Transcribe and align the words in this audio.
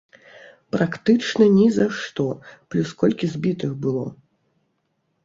Практычна 0.75 1.45
ні 1.57 1.67
за 1.75 1.85
што, 2.03 2.25
плюс 2.71 2.89
колькі 3.05 3.29
збітых 3.35 3.71
было. 3.85 4.05